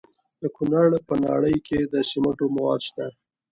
[0.41, 3.05] د کونړ په ناړۍ کې د سمنټو مواد شته.